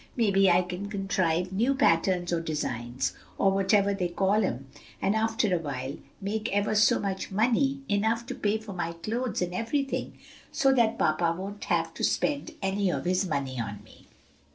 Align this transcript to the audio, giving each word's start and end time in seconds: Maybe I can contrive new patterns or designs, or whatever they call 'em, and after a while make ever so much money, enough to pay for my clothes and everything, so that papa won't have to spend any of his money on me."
Maybe 0.15 0.49
I 0.49 0.63
can 0.63 0.89
contrive 0.89 1.51
new 1.51 1.75
patterns 1.75 2.33
or 2.33 2.41
designs, 2.41 3.13
or 3.37 3.51
whatever 3.51 3.93
they 3.93 4.07
call 4.07 4.43
'em, 4.43 4.65
and 4.99 5.15
after 5.15 5.55
a 5.55 5.59
while 5.59 5.95
make 6.19 6.49
ever 6.51 6.73
so 6.73 6.97
much 6.99 7.29
money, 7.29 7.83
enough 7.87 8.25
to 8.25 8.33
pay 8.33 8.57
for 8.57 8.73
my 8.73 8.93
clothes 8.93 9.43
and 9.43 9.53
everything, 9.53 10.17
so 10.51 10.73
that 10.73 10.97
papa 10.97 11.35
won't 11.37 11.65
have 11.65 11.93
to 11.93 12.03
spend 12.03 12.55
any 12.63 12.89
of 12.89 13.05
his 13.05 13.27
money 13.27 13.59
on 13.59 13.83
me." 13.83 14.07